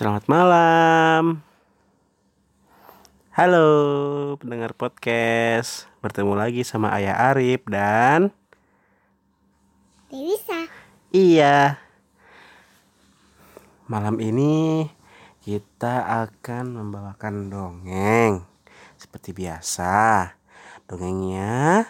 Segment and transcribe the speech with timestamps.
[0.00, 1.44] Selamat malam.
[3.36, 3.68] Halo,
[4.40, 5.84] pendengar podcast.
[6.00, 8.32] Bertemu lagi sama Ayah Arif dan
[10.08, 10.72] Bisa.
[11.12, 11.76] Iya.
[13.92, 14.88] Malam ini
[15.44, 18.48] kita akan membawakan dongeng
[19.00, 20.28] seperti biasa.
[20.84, 21.88] Dongengnya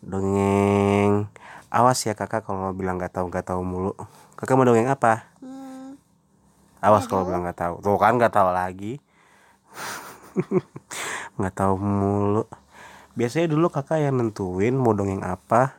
[0.00, 1.28] dongeng
[1.68, 3.92] awas ya kakak kalau bilang nggak tahu nggak tahu mulu.
[4.40, 5.28] Kakak mau dongeng apa?
[5.44, 6.00] Hmm,
[6.80, 7.74] Awas kalau bilang nggak tahu.
[7.84, 8.96] Tuh kan nggak tahu lagi.
[11.36, 12.48] nggak tahu mulu.
[13.16, 15.72] Biasanya dulu kakak yang nentuin mau dongeng apa,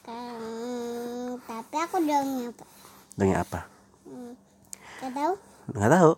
[0.00, 2.64] kan, tapi aku dongeng apa?
[3.20, 3.60] dongeng apa.
[4.08, 4.32] Hmm,
[5.04, 5.32] gak tahu.
[5.76, 6.12] Nggak tahu.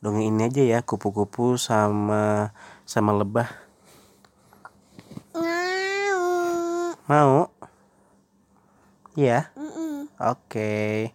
[0.00, 2.56] Dongeng ini aja ya, kupu-kupu sama
[2.88, 3.52] sama lebah.
[7.10, 7.50] Mau?
[9.12, 9.52] Iya.
[9.58, 10.08] Mm-mm.
[10.16, 11.10] Oke.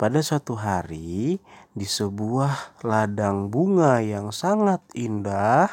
[0.00, 1.44] Pada suatu hari
[1.76, 5.68] di sebuah ladang bunga yang sangat indah,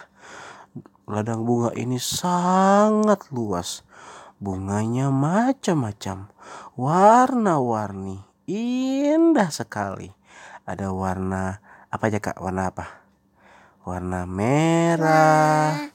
[1.07, 3.87] ladang bunga ini sangat luas.
[4.41, 6.27] Bunganya macam-macam,
[6.75, 8.19] warna-warni,
[8.51, 10.11] indah sekali.
[10.67, 12.37] Ada warna apa aja kak?
[12.39, 12.85] Warna apa?
[13.87, 15.87] Warna merah,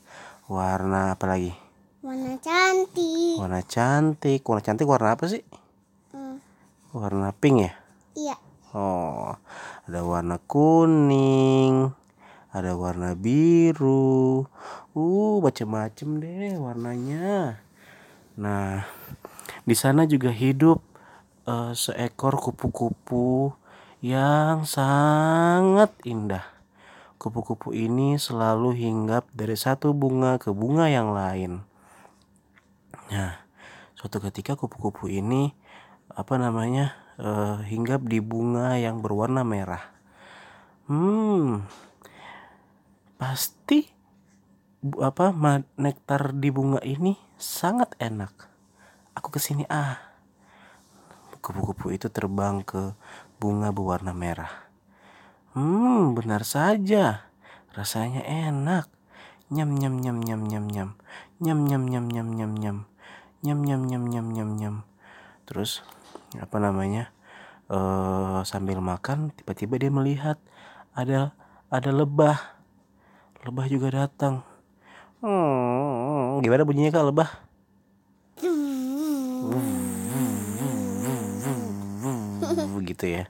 [0.48, 1.52] warna apa lagi?
[2.00, 3.36] Warna cantik.
[3.36, 4.40] Warna cantik.
[4.48, 5.44] Warna cantik warna apa sih?
[6.16, 6.40] Hmm,
[6.96, 7.72] Warna pink ya?
[8.16, 8.36] iya.
[8.72, 9.36] Oh,
[9.84, 11.92] ada warna kuning,
[12.48, 14.48] ada warna biru.
[14.96, 17.60] Uh, macem-macem deh warnanya.
[18.40, 18.88] Nah,
[19.68, 20.80] di sana juga hidup
[21.44, 23.52] eh, seekor kupu-kupu
[24.02, 26.42] yang sangat indah.
[27.22, 31.62] Kupu-kupu ini selalu hinggap dari satu bunga ke bunga yang lain.
[33.14, 33.38] Nah,
[33.94, 35.54] suatu ketika kupu-kupu ini
[36.10, 39.86] apa namanya eh, hinggap di bunga yang berwarna merah.
[40.90, 41.62] Hmm,
[43.22, 43.86] pasti
[44.98, 45.30] apa
[45.78, 48.34] nektar di bunga ini sangat enak.
[49.14, 50.10] Aku ke sini ah.
[51.38, 52.98] Kupu-kupu itu terbang ke
[53.42, 54.70] bunga berwarna merah.
[55.58, 57.26] Hmm, benar saja.
[57.74, 58.86] Rasanya enak.
[59.50, 60.90] Nyam nyam nyam nyam nyam nyam.
[61.42, 62.78] Nyam nyam nyam nyam nyam nyam.
[63.42, 64.74] Nyam nyam nyam nyam nyam nyam.
[65.50, 65.82] Terus
[66.38, 67.10] apa namanya?
[67.72, 70.38] eh sambil makan tiba-tiba dia melihat
[70.94, 71.34] ada
[71.66, 72.38] ada lebah.
[73.42, 74.46] Lebah juga datang.
[75.18, 77.30] Hmm, gimana bunyinya kak lebah?
[82.82, 83.24] Begitu ya.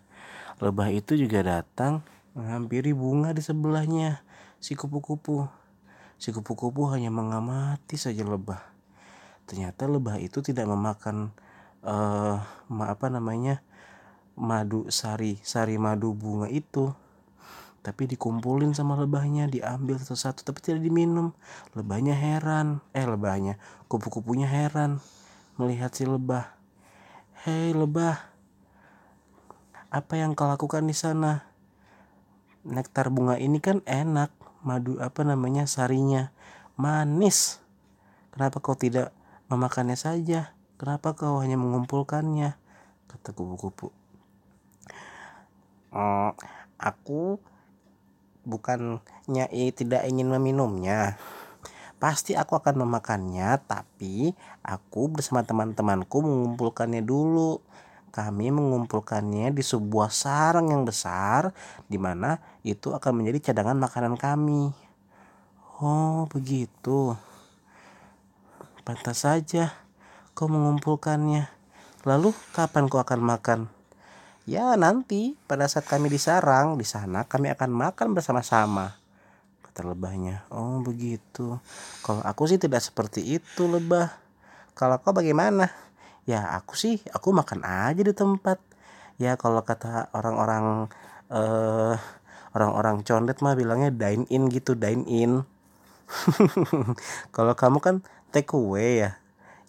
[0.65, 2.01] Lebah itu juga datang
[2.33, 4.25] menghampiri bunga di sebelahnya
[4.57, 5.45] si kupu-kupu.
[6.17, 8.65] Si kupu-kupu hanya mengamati saja lebah.
[9.45, 11.37] Ternyata lebah itu tidak memakan
[12.73, 13.61] ma- apa namanya
[14.39, 16.95] madu sari sari madu bunga itu
[17.83, 21.35] tapi dikumpulin sama lebahnya diambil satu-satu tapi tidak diminum
[21.75, 23.59] lebahnya heran eh lebahnya
[23.91, 25.03] kupu-kupunya heran
[25.59, 26.55] melihat si lebah
[27.45, 28.32] hei lebah
[29.93, 31.45] apa yang kau lakukan di sana?
[32.65, 34.33] Nektar bunga ini kan enak
[34.65, 36.33] madu apa namanya sarinya
[36.81, 37.61] manis.
[38.33, 39.13] Kenapa kau tidak
[39.53, 40.57] memakannya saja?
[40.81, 42.57] Kenapa kau hanya mengumpulkannya?
[43.05, 43.93] Kata kupu-kupu
[45.93, 46.33] "Oh,
[46.81, 47.37] aku
[48.49, 51.21] bukannya tidak ingin meminumnya.
[52.01, 54.33] Pasti aku akan memakannya, tapi
[54.65, 57.61] aku bersama teman-temanku mengumpulkannya dulu.
[58.13, 61.57] Kami mengumpulkannya di sebuah sarang yang besar,
[61.89, 64.69] di mana itu akan menjadi cadangan makanan kami.
[65.81, 67.17] Oh, begitu.
[68.85, 69.73] Pantas saja
[70.37, 71.49] kau mengumpulkannya.
[72.05, 73.61] Lalu kapan kau akan makan?
[74.45, 78.99] Ya nanti pada saat kami di sarang di sana kami akan makan bersama-sama
[79.73, 80.45] kata lebahnya.
[80.53, 81.57] Oh begitu.
[82.05, 84.13] Kalau aku sih tidak seperti itu lebah.
[84.77, 85.73] Kalau kau bagaimana?
[86.23, 88.63] Ya aku sih aku makan aja di tempat.
[89.19, 90.87] Ya kalau kata orang-orang
[91.33, 91.97] eh
[92.53, 95.33] orang-orang condet mah bilangnya dine in gitu dine in.
[97.35, 97.97] Kalau kamu kan
[98.31, 99.11] take away ya.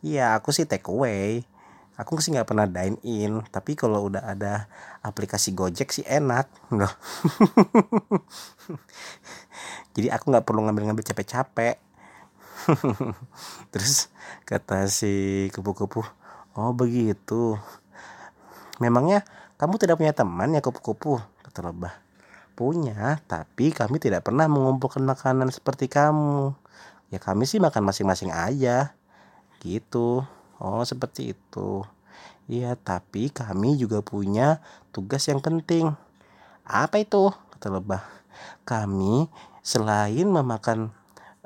[0.04, 1.48] Iya aku sih take away.
[1.94, 4.66] Aku sih nggak pernah dine in, tapi kalau udah ada
[5.06, 6.90] aplikasi Gojek sih enak, loh.
[9.94, 11.78] Jadi aku nggak perlu ngambil-ngambil capek-capek.
[13.72, 14.10] Terus
[14.50, 16.02] kata si kupu-kupu,
[16.58, 17.58] oh begitu.
[18.82, 19.22] Memangnya
[19.62, 21.22] kamu tidak punya teman ya kupu-kupu?
[21.46, 21.94] Kata lebah.
[22.54, 26.54] Punya, tapi kami tidak pernah mengumpulkan makanan seperti kamu.
[27.10, 28.94] Ya kami sih makan masing-masing aja.
[29.62, 30.22] Gitu.
[30.62, 31.86] Oh, seperti itu.
[32.46, 34.60] Iya, tapi kami juga punya
[34.92, 35.96] tugas yang penting.
[36.68, 37.32] Apa itu?
[37.56, 38.04] Kata lebah.
[38.68, 39.32] Kami
[39.64, 40.92] selain memakan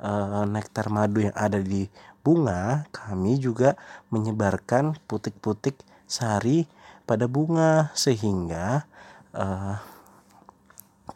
[0.01, 1.89] eh, nektar madu yang ada di
[2.21, 3.79] bunga, kami juga
[4.11, 6.67] menyebarkan putik-putik sari
[7.07, 8.83] pada bunga sehingga
[9.31, 9.75] eh,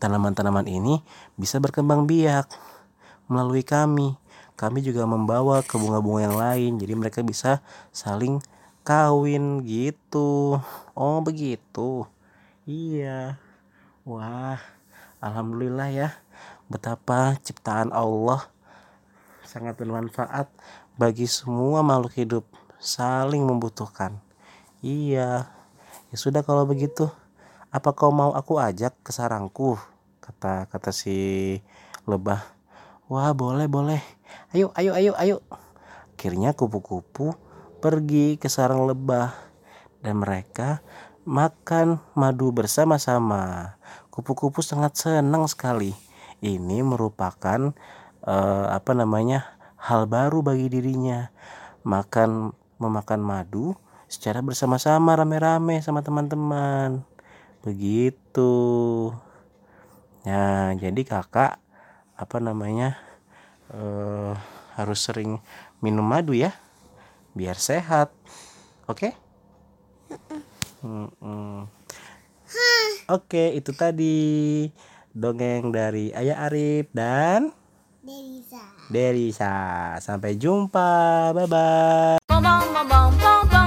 [0.02, 1.04] tanaman-tanaman ini
[1.38, 2.50] bisa berkembang biak
[3.30, 4.18] melalui kami.
[4.58, 8.38] Kami juga membawa ke bunga-bunga yang lain, jadi mereka bisa saling
[8.86, 10.62] kawin gitu.
[10.94, 12.06] Oh, begitu.
[12.70, 13.42] Iya.
[14.06, 14.62] Wah,
[15.18, 16.10] alhamdulillah ya.
[16.70, 18.50] Betapa ciptaan Allah
[19.52, 20.48] sangat bermanfaat
[20.96, 22.46] bagi semua makhluk hidup,
[22.80, 24.16] saling membutuhkan.
[24.80, 25.52] Iya.
[26.08, 27.12] Ya sudah kalau begitu,
[27.68, 29.76] apa kau mau aku ajak ke sarangku?
[30.24, 31.60] Kata kata si
[32.08, 32.40] lebah.
[33.12, 34.00] Wah, boleh, boleh.
[34.56, 35.44] Ayo, ayo, ayo, ayo.
[36.16, 37.36] Akhirnya kupu-kupu
[37.84, 39.36] pergi ke sarang lebah
[40.00, 40.80] dan mereka
[41.28, 43.76] makan madu bersama-sama.
[44.16, 45.92] Kupu-kupu sangat senang sekali.
[46.40, 47.76] Ini merupakan
[48.26, 49.58] eh, apa namanya?
[49.82, 51.34] hal baru bagi dirinya.
[51.82, 53.74] Makan memakan madu
[54.06, 57.02] secara bersama-sama rame-rame sama teman-teman.
[57.66, 58.54] Begitu.
[60.26, 61.58] Nah, jadi kakak
[62.14, 62.98] apa namanya?
[63.72, 64.36] eh
[64.76, 65.40] harus sering
[65.80, 66.54] minum madu ya
[67.32, 68.12] biar sehat.
[68.88, 69.16] Oke?
[70.84, 71.70] Mm-mm.
[73.08, 74.68] Oke, itu tadi
[75.12, 77.52] dongeng dari Ayah Arif dan
[78.02, 78.62] Deliza.
[78.90, 79.98] Derisa.
[80.02, 81.32] Sampai jumpa.
[81.34, 83.61] Bye bye.